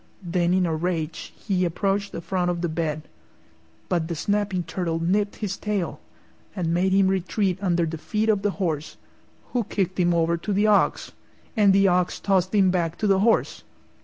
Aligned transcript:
Then 0.23 0.51
in 0.51 0.65
a 0.65 0.73
rage 0.75 1.31
he 1.37 1.63
approached 1.63 2.11
the 2.11 2.21
front 2.21 2.49
of 2.49 2.61
the 2.61 2.67
bed; 2.69 3.03
but 3.87 4.07
the 4.07 4.15
snapping 4.15 4.63
turtle 4.63 4.97
nipped 4.99 5.35
his 5.35 5.57
tail 5.57 5.99
and 6.55 6.73
made 6.73 6.91
him 6.91 7.07
retreat 7.07 7.59
under 7.61 7.85
the 7.85 7.99
feet 7.99 8.27
of 8.27 8.41
the 8.41 8.49
horse, 8.57 8.97
who 9.53 9.63
kicked 9.65 9.99
him 9.99 10.11
over 10.11 10.37
to 10.37 10.51
the 10.53 10.65
ox, 10.65 11.11
and 11.55 11.71
the 11.71 11.87
ox 11.87 12.19
tossed 12.19 12.55
him 12.55 12.71
back 12.71 12.97
to 12.97 13.05
the 13.05 13.19
horse. 13.19 13.61